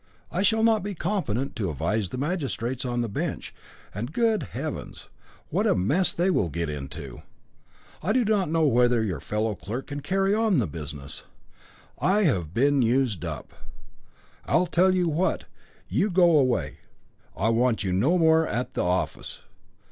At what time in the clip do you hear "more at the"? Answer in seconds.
18.17-18.83